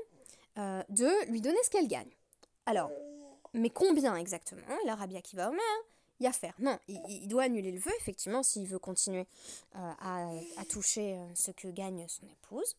euh, 0.57 0.83
de 0.89 1.09
lui 1.29 1.41
donner 1.41 1.57
ce 1.63 1.69
qu'elle 1.69 1.87
gagne. 1.87 2.09
Alors, 2.65 2.91
mais 3.53 3.69
combien 3.69 4.15
exactement 4.15 4.61
La 4.85 4.95
Rabia 4.95 5.21
qui 5.21 5.35
va 5.35 5.49
au 5.49 5.53
il 6.19 6.25
y 6.25 6.27
a 6.27 6.31
faire? 6.31 6.53
Non, 6.59 6.77
il, 6.87 7.27
doit 7.27 7.43
annuler 7.43 7.71
le 7.71 7.79
vœu, 7.79 7.91
effectivement, 7.99 8.43
s'il 8.43 8.67
veut 8.67 8.77
continuer 8.77 9.25
euh, 9.75 9.91
à, 9.99 10.65
toucher 10.69 11.19
ce 11.33 11.49
que 11.49 11.67
gagne 11.67 12.05
son 12.07 12.27
épouse. 12.27 12.75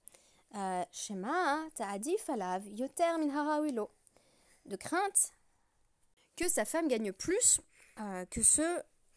Shema, 0.92 1.58
ta'adi 1.74 2.16
falav, 2.18 2.68
yoter 2.68 3.18
min 3.18 3.34
harawilo. 3.34 3.90
De 4.66 4.76
crainte 4.76 5.32
que 6.36 6.48
sa 6.48 6.64
femme 6.64 6.86
gagne 6.86 7.12
plus 7.12 7.60
que 8.30 8.40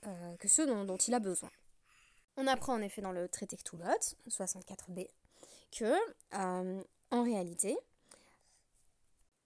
euh, 0.07 0.35
que 0.37 0.83
dont 0.85 0.97
il 0.97 1.13
a 1.13 1.19
besoin. 1.19 1.49
On 2.37 2.47
apprend 2.47 2.73
en 2.73 2.81
effet 2.81 3.01
dans 3.01 3.13
le 3.13 3.29
traité 3.29 3.55
Ktubot, 3.55 3.83
64b, 4.27 5.07
que, 5.71 5.93
euh, 6.33 6.83
en 7.11 7.23
réalité, 7.23 7.77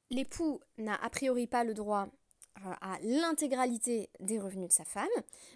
l'époux 0.09 0.59
n'a 0.77 0.95
a 0.95 1.09
priori 1.09 1.45
pas 1.45 1.63
le 1.63 1.75
droit 1.75 2.07
euh, 2.65 2.73
à 2.81 2.97
l'intégralité 3.03 4.09
des 4.19 4.39
revenus 4.39 4.69
de 4.69 4.73
sa 4.73 4.85
femme, 4.85 5.07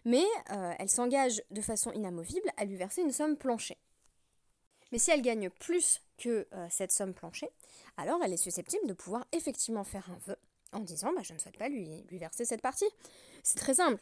mais 0.05 0.25
euh, 0.51 0.73
elle 0.77 0.89
s'engage 0.89 1.41
de 1.49 1.61
façon 1.61 1.91
inamovible 1.91 2.49
à 2.57 2.65
lui 2.65 2.75
verser 2.75 3.01
une 3.01 3.11
somme 3.11 3.35
planchée. 3.35 3.77
Mais 4.91 4.99
si 4.99 5.09
elle 5.09 5.23
gagne 5.23 5.49
plus 5.49 6.01
que 6.19 6.47
cette 6.69 6.91
somme 6.91 7.15
planchée, 7.15 7.49
alors 7.97 8.21
elle 8.23 8.31
est 8.31 8.37
susceptible 8.37 8.85
de 8.85 8.93
pouvoir 8.93 9.25
effectivement 9.31 9.83
faire 9.83 10.07
un 10.11 10.19
vœu 10.27 10.37
en 10.71 10.81
disant 10.81 11.11
bah, 11.13 11.23
je 11.23 11.33
ne 11.33 11.39
souhaite 11.39 11.57
pas 11.57 11.67
lui, 11.67 12.05
verser 12.11 12.45
cette 12.45 12.61
partie. 12.61 12.85
C'est 13.41 13.57
très 13.57 13.73
simple. 13.73 13.99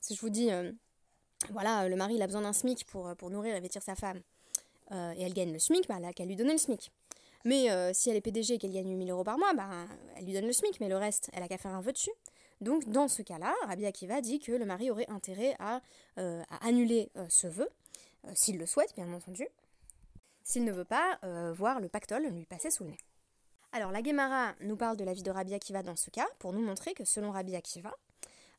Si 0.00 0.14
je 0.14 0.20
vous 0.20 0.30
dis, 0.30 0.48
voilà, 1.50 1.88
le 1.88 1.96
mari 1.96 2.20
a 2.20 2.26
besoin 2.26 2.42
d'un 2.42 2.52
SMIC 2.52 2.84
pour, 2.86 3.08
euh, 3.08 3.14
pour 3.14 3.30
nourrir 3.30 3.54
et 3.54 3.60
vêtir 3.60 3.82
sa 3.82 3.94
femme, 3.94 4.20
euh, 4.92 5.12
et 5.16 5.22
elle 5.22 5.34
gagne 5.34 5.52
le 5.52 5.58
SMIC, 5.58 5.86
bah, 5.88 5.96
elle 6.02 6.14
qu'à 6.14 6.24
lui 6.24 6.36
donner 6.36 6.52
le 6.52 6.58
SMIC. 6.58 6.90
Mais 7.44 7.70
euh, 7.70 7.92
si 7.94 8.10
elle 8.10 8.16
est 8.16 8.20
PDG 8.20 8.54
et 8.54 8.58
qu'elle 8.58 8.72
gagne 8.72 8.90
8000 8.90 9.10
euros 9.10 9.24
par 9.24 9.38
mois, 9.38 9.54
bah, 9.54 9.86
elle 10.16 10.24
lui 10.24 10.32
donne 10.32 10.46
le 10.46 10.52
SMIC, 10.52 10.80
mais 10.80 10.88
le 10.88 10.96
reste, 10.96 11.30
elle 11.32 11.42
a 11.42 11.48
qu'à 11.48 11.58
faire 11.58 11.74
un 11.74 11.80
vœu 11.80 11.92
dessus. 11.92 12.10
Donc, 12.60 12.88
dans 12.88 13.06
ce 13.06 13.22
cas-là, 13.22 13.54
Rabbi 13.66 13.86
Akiva 13.86 14.20
dit 14.20 14.40
que 14.40 14.50
le 14.52 14.64
mari 14.64 14.90
aurait 14.90 15.08
intérêt 15.08 15.54
à, 15.60 15.80
euh, 16.18 16.42
annuler 16.60 17.10
euh, 17.16 17.26
ce 17.28 17.46
vœu, 17.46 17.68
euh, 18.26 18.32
s'il 18.34 18.58
le 18.58 18.66
souhaite, 18.66 18.94
bien 18.96 19.12
entendu, 19.12 19.46
s'il 20.42 20.64
ne 20.64 20.72
veut 20.72 20.84
pas 20.84 21.18
euh, 21.22 21.52
voir 21.52 21.80
le 21.80 21.88
pactole 21.88 22.26
lui 22.26 22.46
passer 22.46 22.70
sous 22.70 22.84
le 22.84 22.90
nez. 22.90 22.98
Alors, 23.72 23.92
la 23.92 24.02
Gemara 24.02 24.54
nous 24.60 24.76
parle 24.76 24.96
de 24.96 25.04
la 25.04 25.12
vie 25.12 25.22
de 25.22 25.30
Rabbi 25.30 25.54
Akiva 25.54 25.82
dans 25.82 25.94
ce 25.94 26.10
cas, 26.10 26.26
pour 26.38 26.52
nous 26.52 26.62
montrer 26.62 26.94
que 26.94 27.04
selon 27.04 27.30
Rabbi 27.30 27.54
Akiva, 27.54 27.94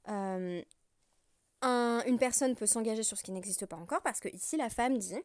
euh, 0.07 0.62
un- 1.61 2.01
une 2.05 2.17
personne 2.17 2.55
peut 2.55 2.65
s'engager 2.65 3.03
sur 3.03 3.17
ce 3.17 3.23
qui 3.23 3.31
n'existe 3.31 3.65
pas 3.65 3.75
encore, 3.77 4.01
parce 4.01 4.19
que 4.19 4.29
ici, 4.29 4.57
la 4.57 4.69
femme 4.69 4.97
dit 4.97 5.15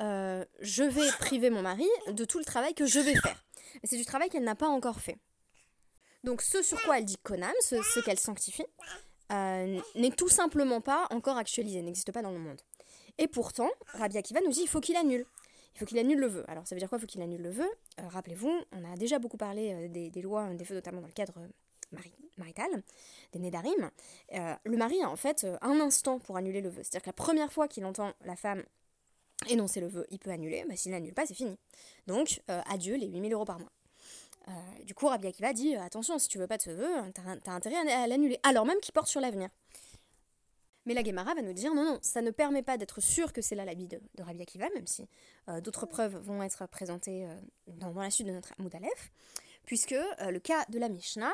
euh, 0.00 0.44
Je 0.60 0.82
vais 0.84 1.08
priver 1.18 1.50
mon 1.50 1.62
mari 1.62 1.86
de 2.08 2.24
tout 2.24 2.38
le 2.38 2.44
travail 2.44 2.74
que 2.74 2.86
je 2.86 3.00
vais 3.00 3.14
faire. 3.14 3.44
Mais 3.82 3.88
c'est 3.88 3.96
du 3.96 4.04
travail 4.04 4.28
qu'elle 4.28 4.44
n'a 4.44 4.54
pas 4.54 4.68
encore 4.68 5.00
fait. 5.00 5.18
Donc, 6.22 6.42
ce 6.42 6.62
sur 6.62 6.80
quoi 6.82 6.98
elle 6.98 7.04
dit 7.04 7.16
Konam, 7.22 7.52
ce, 7.60 8.00
qu'elle 8.00 8.18
sanctifie, 8.18 8.64
euh, 9.32 9.80
n'est 9.94 10.10
tout 10.10 10.28
simplement 10.28 10.80
pas 10.80 11.06
encore 11.10 11.36
actualisé, 11.36 11.82
n'existe 11.82 12.12
pas 12.12 12.22
dans 12.22 12.30
le 12.30 12.38
monde. 12.38 12.60
Et 13.18 13.28
pourtant, 13.28 13.70
Rabbi 13.94 14.16
Akiva 14.18 14.40
nous 14.40 14.50
dit 14.50 14.60
il 14.62 14.68
faut 14.68 14.80
qu'il 14.80 14.96
annule. 14.96 15.26
Il 15.74 15.78
faut 15.78 15.86
qu'il 15.86 15.98
annule 15.98 16.18
le 16.20 16.28
vœu. 16.28 16.44
Alors 16.48 16.66
ça 16.66 16.74
veut 16.74 16.78
dire 16.78 16.88
quoi 16.88 16.98
Il 16.98 17.00
faut 17.00 17.06
qu'il 17.06 17.20
annule 17.22 17.42
le 17.42 17.50
vœu? 17.50 17.68
Euh, 18.00 18.08
Rappelez-vous, 18.08 18.52
on 18.72 18.92
a 18.92 18.96
déjà 18.96 19.18
beaucoup 19.18 19.36
parlé 19.36 19.88
des, 19.88 20.08
des 20.10 20.22
lois, 20.22 20.48
des 20.54 20.64
vœux, 20.64 20.76
notamment 20.76 21.00
dans 21.00 21.06
le 21.08 21.12
cadre 21.12 21.34
euh, 21.96 22.32
maritale, 22.38 22.82
des 23.32 23.38
Nédarim, 23.38 23.90
le 24.32 24.76
mari 24.76 25.00
a 25.02 25.08
en 25.08 25.16
fait 25.16 25.46
un 25.60 25.80
instant 25.80 26.18
pour 26.18 26.36
annuler 26.36 26.60
le 26.60 26.68
vœu. 26.68 26.82
C'est-à-dire 26.82 27.02
que 27.02 27.08
la 27.08 27.12
première 27.12 27.52
fois 27.52 27.68
qu'il 27.68 27.84
entend 27.84 28.12
la 28.24 28.36
femme 28.36 28.64
énoncer 29.48 29.80
le 29.80 29.88
vœu, 29.88 30.06
il 30.10 30.18
peut 30.18 30.30
annuler, 30.30 30.64
mais 30.68 30.76
s'il 30.76 30.92
n'annule 30.92 31.14
pas, 31.14 31.26
c'est 31.26 31.34
fini. 31.34 31.56
Donc, 32.06 32.40
adieu 32.48 32.96
les 32.96 33.08
8000 33.08 33.32
euros 33.32 33.44
par 33.44 33.58
mois. 33.58 33.70
du 34.84 34.94
coup, 34.94 35.06
Rabbi 35.06 35.28
Akiva 35.28 35.52
dit 35.52 35.76
attention, 35.76 36.18
si 36.18 36.28
tu 36.28 36.38
veux 36.38 36.46
pas 36.46 36.56
de 36.56 36.62
ce 36.62 36.70
vœu, 36.70 36.88
t'as 37.12 37.22
as 37.52 37.54
intérêt 37.54 37.76
à, 37.76 38.06
l'annuler, 38.06 38.38
alors 38.42 38.66
même 38.66 38.80
qu'il 38.80 38.92
porte 38.92 39.08
sur 39.08 39.20
l'avenir. 39.20 39.48
Mais 40.86 40.94
la 40.94 41.02
Gemara 41.02 41.34
va 41.34 41.42
nous 41.42 41.54
dire 41.54 41.72
non, 41.74 41.84
non, 41.84 41.98
ça 42.02 42.20
ne 42.20 42.30
permet 42.30 42.62
pas 42.62 42.76
d'être 42.76 43.00
sûr 43.00 43.32
que 43.32 43.42
c'est 43.42 43.54
là 43.54 43.64
l'habit 43.64 43.86
de, 43.86 44.00
de 44.16 44.22
Rabbi 44.22 44.42
Akiva, 44.42 44.68
même 44.74 44.86
si 44.86 45.06
d'autres 45.62 45.86
preuves 45.86 46.16
vont 46.16 46.42
être 46.42 46.66
présentées 46.66 47.26
dans, 47.66 47.92
la 47.92 48.10
suite 48.10 48.26
de 48.26 48.32
notre 48.32 48.52
Moudalef 48.58 49.12
puisque 49.64 49.92
euh, 49.92 50.30
le 50.30 50.38
cas 50.38 50.64
de 50.68 50.78
la 50.78 50.88
Mishnah, 50.88 51.32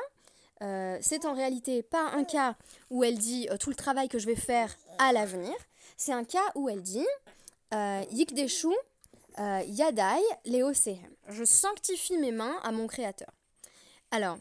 euh, 0.61 0.97
c'est 1.01 1.25
en 1.25 1.33
réalité 1.33 1.81
pas 1.81 2.11
un 2.11 2.23
cas 2.23 2.55
où 2.89 3.03
elle 3.03 3.17
dit 3.17 3.47
euh, 3.49 3.57
tout 3.57 3.69
le 3.69 3.75
travail 3.75 4.09
que 4.09 4.19
je 4.19 4.27
vais 4.27 4.35
faire 4.35 4.75
à 4.99 5.11
l'avenir, 5.11 5.53
c'est 5.97 6.13
un 6.13 6.23
cas 6.23 6.39
où 6.55 6.69
elle 6.69 6.81
dit 6.81 7.05
Yikdeshu 8.11 8.67
Yadai 9.37 10.21
Leosehem. 10.45 10.97
Je 11.29 11.43
sanctifie 11.43 12.17
mes 12.17 12.31
mains 12.31 12.57
à 12.63 12.71
mon 12.71 12.85
créateur. 12.85 13.31
Alors, 14.11 14.37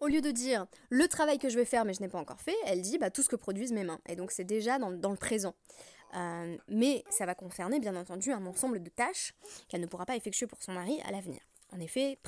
au 0.00 0.06
lieu 0.06 0.20
de 0.20 0.30
dire 0.30 0.66
le 0.88 1.06
travail 1.06 1.38
que 1.38 1.48
je 1.48 1.56
vais 1.56 1.66
faire 1.66 1.84
mais 1.84 1.92
je 1.92 2.00
n'ai 2.00 2.08
pas 2.08 2.18
encore 2.18 2.40
fait, 2.40 2.56
elle 2.64 2.80
dit 2.80 2.98
bah, 2.98 3.10
tout 3.10 3.22
ce 3.22 3.28
que 3.28 3.36
produisent 3.36 3.72
mes 3.72 3.84
mains. 3.84 4.00
Et 4.08 4.16
donc 4.16 4.32
c'est 4.32 4.44
déjà 4.44 4.78
dans, 4.78 4.90
le 4.90 5.16
présent. 5.16 5.54
mais 6.68 7.04
ça 7.10 7.26
va 7.26 7.34
concerner 7.34 7.78
bien 7.78 7.94
entendu 7.94 8.32
un 8.32 8.44
ensemble 8.46 8.82
de 8.82 8.88
tâches 8.88 9.34
qu'elle 9.68 9.82
ne 9.82 9.86
pourra 9.86 10.06
pas 10.06 10.16
effectuer 10.16 10.46
pour 10.46 10.62
son 10.62 10.72
mari 10.72 11.00
à 11.04 11.12
l'avenir. 11.12 11.40
En 11.72 11.78
effet, 11.78 12.18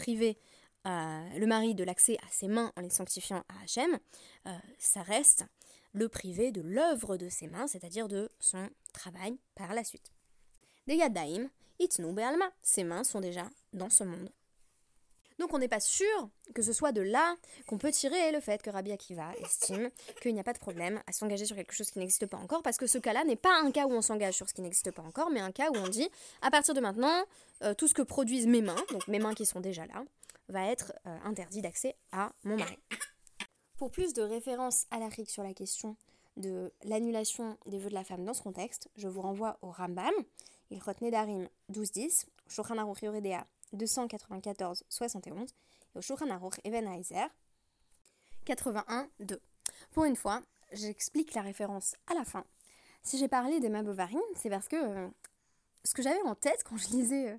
le 0.85 1.47
mari 1.47 1.75
de 1.75 1.85
l'accès 1.85 2.17
à 2.19 2.31
ses 2.31 2.49
mains 2.49 2.73
en 2.77 2.81
les 2.81 2.91
sanctifiant 2.91 3.45
à 3.49 3.63
Hachem, 3.63 3.99
euh, 4.47 4.51
ça 4.79 5.03
reste 5.03 5.45
le 5.93 6.09
privé 6.09 6.53
de 6.53 6.63
l'œuvre 6.63 7.17
de 7.17 7.29
ses 7.29 7.47
mains, 7.47 7.67
c'est-à-dire 7.67 8.09
de 8.09 8.31
son 8.41 8.69
travail 8.93 9.39
par 9.55 9.75
la 9.75 9.85
suite. 9.85 10.13
Des 10.87 10.97
Yadaim, 10.97 11.49
Itnu 11.79 12.13
Be'alma, 12.13 12.51
ses 12.63 12.85
mains 12.85 13.05
sont 13.05 13.21
déjà 13.21 13.49
dans 13.73 13.91
ce 13.91 14.05
monde. 14.05 14.31
Donc 15.39 15.53
on 15.55 15.59
n'est 15.59 15.69
pas 15.69 15.81
sûr 15.81 16.29
que 16.55 16.63
ce 16.63 16.73
soit 16.73 16.93
de 16.93 17.01
là 17.01 17.37
qu'on 17.67 17.79
peut 17.79 17.91
tirer 17.91 18.31
le 18.33 18.41
fait 18.41 18.63
que 18.63 18.71
Rabbi 18.71 18.93
Akiva 18.93 19.33
estime 19.43 19.91
qu'il 20.21 20.35
n'y 20.35 20.41
a 20.41 20.45
pas 20.45 20.53
de 20.53 20.59
problème 20.59 21.03
à 21.07 21.13
s'engager 21.13 21.47
sur 21.47 21.57
quelque 21.57 21.75
chose 21.75 21.91
qui 21.91 21.99
n'existe 21.99 22.27
pas 22.27 22.37
encore, 22.37 22.63
parce 22.63 22.77
que 22.77 22.87
ce 22.87 22.99
cas-là 22.99 23.25
n'est 23.25 23.37
pas 23.37 23.61
un 23.61 23.71
cas 23.71 23.87
où 23.87 23.93
on 23.93 24.03
s'engage 24.03 24.35
sur 24.35 24.49
ce 24.49 24.55
qui 24.55 24.61
n'existe 24.61 24.91
pas 24.91 25.03
encore, 25.03 25.31
mais 25.31 25.41
un 25.41 25.51
cas 25.51 25.71
où 25.71 25.77
on 25.77 25.89
dit, 25.89 26.09
à 26.43 26.51
partir 26.51 26.75
de 26.75 26.81
maintenant, 26.81 27.25
euh, 27.63 27.75
tout 27.75 27.89
ce 27.89 27.95
que 27.95 28.03
produisent 28.03 28.47
mes 28.47 28.63
mains, 28.63 28.83
donc 28.91 29.09
mes 29.09 29.19
mains 29.19 29.35
qui 29.35 29.47
sont 29.47 29.61
déjà 29.61 29.87
là, 29.87 30.05
va 30.53 30.67
être 30.67 30.93
euh, 31.07 31.19
interdit 31.25 31.63
d'accès 31.63 31.97
à 32.13 32.33
mon 32.45 32.57
mari. 32.57 32.79
Pour 33.77 33.91
plus 33.91 34.13
de 34.13 34.23
références 34.23 34.87
à 34.91 34.99
l'Afrique 34.99 35.31
sur 35.31 35.43
la 35.43 35.55
question 35.55 35.97
de 36.37 36.73
l'annulation 36.85 37.59
des 37.67 37.79
vœux 37.79 37.89
de 37.89 37.95
la 37.95 38.05
femme 38.05 38.25
dans 38.25 38.35
ce 38.35 38.43
contexte, 38.43 38.89
je 38.97 39.09
vous 39.09 39.21
renvoie 39.21 39.59
au 39.63 39.71
Rambam, 39.71 40.13
il 40.71 40.81
retenait 40.81 41.11
Darim 41.11 41.49
1210, 41.69 42.27
Shulchan 42.47 42.79
Aruch 42.79 43.03
Yoredea 43.03 43.47
294 43.73 44.85
71 44.89 45.51
et 45.95 45.99
au 45.99 46.01
Shulchan 46.01 46.31
Aruch 46.31 46.61
Even 46.65 46.89
81 48.45 49.09
2. 49.21 49.41
Pour 49.93 50.05
une 50.05 50.17
fois, 50.17 50.43
j'explique 50.73 51.35
la 51.35 51.43
référence 51.43 51.97
à 52.07 52.15
la 52.15 52.25
fin. 52.25 52.45
Si 53.03 53.19
j'ai 53.19 53.29
parlé 53.29 53.61
d'Emma 53.61 53.83
Bovary, 53.83 54.17
c'est 54.37 54.51
parce 54.51 54.69
que 54.69 54.77
euh, 54.77 55.09
ce 55.85 55.95
que 55.95 56.03
j'avais 56.03 56.23
en 56.23 56.35
tête 56.35 56.63
quand 56.65 56.77
je 56.77 56.89
lisais 56.89 57.31
euh, 57.31 57.39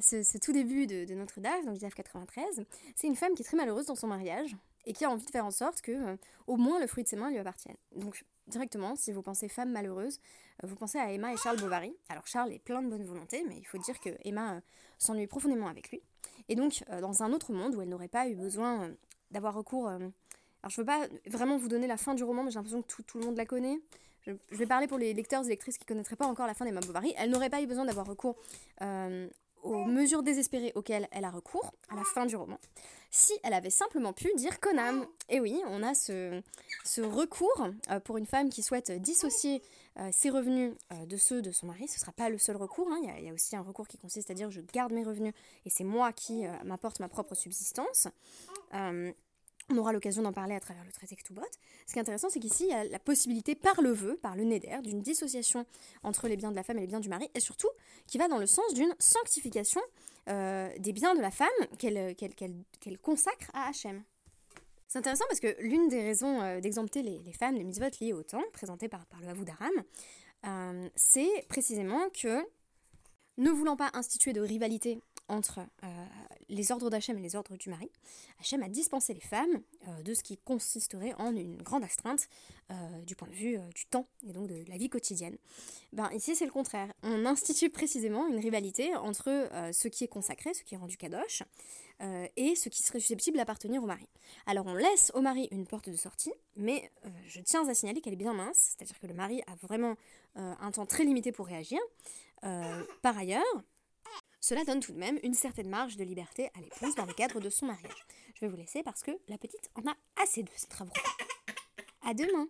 ce, 0.00 0.38
tout 0.38 0.52
début 0.52 0.86
de, 0.86 1.14
notre 1.14 1.40
DAF, 1.40 1.64
donc 1.64 1.78
DAF 1.78 1.94
93, 1.94 2.64
c'est 2.94 3.06
une 3.06 3.16
femme 3.16 3.34
qui 3.34 3.42
est 3.42 3.44
très 3.44 3.56
malheureuse 3.56 3.86
dans 3.86 3.94
son 3.94 4.06
mariage 4.06 4.56
et 4.86 4.92
qui 4.92 5.04
a 5.04 5.10
envie 5.10 5.24
de 5.24 5.30
faire 5.30 5.44
en 5.44 5.50
sorte 5.50 5.80
que 5.80 5.92
euh, 5.92 6.16
au 6.46 6.56
moins 6.56 6.80
le 6.80 6.86
fruit 6.86 7.02
de 7.02 7.08
ses 7.08 7.16
mains 7.16 7.30
lui 7.30 7.38
appartienne. 7.38 7.76
Donc 7.94 8.24
directement, 8.46 8.94
si 8.94 9.12
vous 9.12 9.22
pensez 9.22 9.48
femme 9.48 9.72
malheureuse, 9.72 10.20
euh, 10.62 10.66
vous 10.66 10.76
pensez 10.76 10.98
à 10.98 11.12
Emma 11.12 11.32
et 11.32 11.36
Charles 11.36 11.58
Bovary. 11.58 11.94
Alors 12.08 12.26
Charles 12.26 12.52
est 12.52 12.58
plein 12.58 12.82
de 12.82 12.88
bonne 12.88 13.04
volonté, 13.04 13.44
mais 13.48 13.56
il 13.56 13.64
faut 13.64 13.78
dire 13.78 13.98
que 13.98 14.10
Emma 14.24 14.54
euh, 14.54 14.60
s'ennuie 14.98 15.26
profondément 15.26 15.66
avec 15.66 15.90
lui. 15.90 16.00
Et 16.48 16.54
donc 16.54 16.84
dans 17.00 17.22
un 17.22 17.32
autre 17.32 17.52
monde 17.52 17.74
où 17.74 17.82
elle 17.82 17.88
n'aurait 17.88 18.06
pas 18.06 18.28
eu 18.28 18.36
besoin 18.36 18.92
d'avoir 19.32 19.54
recours... 19.54 19.88
alors 19.88 20.10
je 20.68 20.80
veux 20.80 20.84
pas 20.84 21.08
vraiment 21.26 21.56
vous 21.56 21.66
donner 21.66 21.88
la 21.88 21.96
fin 21.96 22.14
du 22.14 22.22
roman, 22.22 22.44
mais 22.44 22.52
j'ai 22.52 22.56
l'impression 22.56 22.82
que 22.82 23.02
tout, 23.02 23.18
le 23.18 23.24
monde 23.24 23.36
la 23.36 23.46
connaît. 23.46 23.80
Je, 24.20 24.32
vais 24.52 24.66
parler 24.66 24.86
pour 24.86 24.98
les 24.98 25.12
lecteurs 25.12 25.44
et 25.44 25.48
lectrices 25.48 25.76
qui 25.76 25.84
ne 25.84 25.88
connaîtraient 25.88 26.14
pas 26.14 26.26
encore 26.26 26.46
la 26.46 26.54
fin 26.54 26.64
d'Emma 26.64 26.80
Bovary. 26.80 27.12
Elle 27.16 27.30
n'aurait 27.30 27.50
pas 27.50 27.60
eu 27.62 27.66
besoin 27.66 27.84
d'avoir 27.84 28.06
recours 28.06 28.36
aux 29.66 29.84
mesures 29.84 30.22
désespérées 30.22 30.72
auxquelles 30.74 31.08
elle 31.10 31.24
a 31.24 31.30
recours 31.30 31.72
à 31.90 31.96
la 31.96 32.04
fin 32.04 32.26
du 32.26 32.36
roman, 32.36 32.58
si 33.10 33.32
elle 33.42 33.52
avait 33.52 33.70
simplement 33.70 34.12
pu 34.12 34.28
dire 34.36 34.60
Conan. 34.60 35.04
Et 35.28 35.40
oui, 35.40 35.60
on 35.66 35.82
a 35.82 35.94
ce, 35.94 36.40
ce 36.84 37.00
recours 37.00 37.68
euh, 37.90 38.00
pour 38.00 38.16
une 38.16 38.26
femme 38.26 38.48
qui 38.48 38.62
souhaite 38.62 38.90
dissocier 38.92 39.62
euh, 39.98 40.08
ses 40.12 40.30
revenus 40.30 40.74
euh, 40.92 41.06
de 41.06 41.16
ceux 41.16 41.42
de 41.42 41.50
son 41.50 41.66
mari. 41.66 41.88
Ce 41.88 41.96
ne 41.96 42.00
sera 42.00 42.12
pas 42.12 42.28
le 42.28 42.38
seul 42.38 42.56
recours. 42.56 42.88
Hein. 42.90 43.00
Il, 43.18 43.24
y 43.24 43.28
a, 43.28 43.32
aussi 43.32 43.56
un 43.56 43.62
recours 43.62 43.88
qui 43.88 43.98
consiste 43.98 44.30
à 44.30 44.34
dire 44.34 44.50
je 44.50 44.60
garde 44.72 44.92
mes 44.92 45.02
revenus 45.02 45.34
et 45.64 45.70
c'est 45.70 45.84
moi 45.84 46.12
qui 46.12 46.44
m'apporte 46.64 47.00
ma 47.00 47.08
propre 47.08 47.34
subsistance. 47.34 48.08
On 49.68 49.78
aura 49.78 49.92
l'occasion 49.92 50.22
d'en 50.22 50.32
parler 50.32 50.54
à 50.54 50.60
travers 50.60 50.84
le 50.84 50.92
traité 50.92 51.16
Ktubot. 51.16 51.42
Ce 51.86 51.92
qui 51.92 51.98
est 51.98 52.02
intéressant, 52.02 52.28
c'est 52.30 52.38
qu'ici, 52.38 52.64
il 52.64 52.70
y 52.70 52.72
a 52.72 52.84
la 52.84 53.00
possibilité 53.00 53.56
par 53.56 53.82
le 53.82 53.90
vœu, 53.90 54.16
par 54.16 54.36
le 54.36 54.44
neder, 54.44 54.78
d'une 54.82 55.00
dissociation 55.00 55.66
entre 56.04 56.28
les 56.28 56.36
biens 56.36 56.52
de 56.52 56.56
la 56.56 56.62
femme 56.62 56.78
et 56.78 56.82
les 56.82 56.86
biens 56.86 57.00
du 57.00 57.08
mari, 57.08 57.28
et 57.34 57.40
surtout 57.40 57.68
qui 58.06 58.16
va 58.16 58.28
dans 58.28 58.38
le 58.38 58.46
sens 58.46 58.74
d'une 58.74 58.94
sanctification 59.00 59.80
euh, 60.28 60.70
des 60.78 60.92
biens 60.92 61.16
de 61.16 61.20
la 61.20 61.32
femme 61.32 61.48
qu'elle 61.78 62.98
consacre 63.02 63.50
à 63.54 63.68
Hachem. 63.68 64.04
C'est 64.86 64.98
intéressant 64.98 65.24
parce 65.28 65.40
que 65.40 65.56
l'une 65.60 65.88
des 65.88 66.02
raisons 66.02 66.40
euh, 66.42 66.60
d'exempter 66.60 67.02
les, 67.02 67.32
femmes 67.32 67.58
des 67.58 67.64
mitzvot 67.64 67.86
liées 68.00 68.12
au 68.12 68.22
temps, 68.22 68.44
présentées 68.52 68.88
par, 68.88 69.04
par 69.06 69.20
le 69.20 69.28
Havou 69.28 69.44
d'Aram, 69.44 69.72
euh, 70.46 70.88
c'est 70.94 71.44
précisément 71.48 72.08
que, 72.10 72.46
ne 73.36 73.50
voulant 73.50 73.76
pas 73.76 73.90
instituer 73.94 74.32
de 74.32 74.40
rivalité 74.40 75.00
entre 75.28 75.60
les 76.48 76.72
ordres 76.72 76.90
d'Hachem 76.90 77.18
et 77.18 77.20
les 77.20 77.36
ordres 77.36 77.56
du 77.56 77.68
mari, 77.68 77.90
Hachem 78.40 78.62
a 78.62 78.68
dispensé 78.68 79.14
les 79.14 79.20
femmes 79.20 79.62
euh, 79.88 80.02
de 80.02 80.14
ce 80.14 80.22
qui 80.22 80.36
consisterait 80.38 81.14
en 81.18 81.34
une 81.34 81.60
grande 81.62 81.84
astreinte 81.84 82.28
euh, 82.70 82.74
du 83.02 83.16
point 83.16 83.28
de 83.28 83.34
vue 83.34 83.56
euh, 83.56 83.68
du 83.74 83.86
temps 83.86 84.06
et 84.26 84.32
donc 84.32 84.48
de 84.48 84.64
la 84.68 84.76
vie 84.76 84.88
quotidienne. 84.88 85.36
Ben, 85.92 86.10
ici, 86.12 86.36
c'est 86.36 86.44
le 86.44 86.50
contraire. 86.50 86.92
On 87.02 87.26
institue 87.26 87.70
précisément 87.70 88.28
une 88.28 88.38
rivalité 88.38 88.94
entre 88.96 89.48
ce 89.72 89.88
qui 89.88 90.04
est 90.04 90.08
consacré, 90.08 90.52
ce 90.52 90.62
qui 90.62 90.74
est 90.74 90.78
rendu 90.78 90.96
kadosh, 90.96 91.42
et 92.36 92.54
ce 92.54 92.68
qui 92.68 92.82
serait 92.82 93.00
susceptible 93.00 93.38
d'appartenir 93.38 93.82
au 93.82 93.86
mari. 93.86 94.06
Alors, 94.46 94.66
on 94.66 94.74
laisse 94.74 95.10
au 95.14 95.20
mari 95.20 95.48
une 95.52 95.66
porte 95.66 95.88
de 95.88 95.96
sortie, 95.96 96.32
mais 96.56 96.90
je 97.26 97.40
tiens 97.40 97.66
à 97.66 97.74
signaler 97.74 98.00
qu'elle 98.00 98.12
est 98.12 98.16
bien 98.16 98.34
mince, 98.34 98.74
c'est-à-dire 98.76 98.98
que 98.98 99.06
le 99.06 99.14
mari 99.14 99.42
a 99.46 99.54
vraiment 99.54 99.96
un 100.34 100.70
temps 100.70 100.86
très 100.86 101.04
limité 101.04 101.32
pour 101.32 101.46
réagir. 101.46 101.78
par 102.42 103.16
ailleurs, 103.16 103.62
cela 104.46 104.62
donne 104.62 104.78
tout 104.78 104.92
de 104.92 104.98
même 104.98 105.18
une 105.24 105.34
certaine 105.34 105.68
marge 105.68 105.96
de 105.96 106.04
liberté 106.04 106.50
à 106.54 106.60
l'épouse 106.60 106.94
dans 106.94 107.04
le 107.04 107.12
cadre 107.12 107.40
de 107.40 107.50
son 107.50 107.66
mariage. 107.66 108.06
Je 108.36 108.42
vais 108.42 108.48
vous 108.48 108.56
laisser 108.56 108.84
parce 108.84 109.02
que 109.02 109.10
la 109.26 109.38
petite 109.38 109.68
en 109.74 109.90
a 109.90 109.96
assez 110.22 110.44
de 110.44 110.50
ces 110.54 110.68
travaux. 110.68 110.92
À 112.02 112.14
demain 112.14 112.46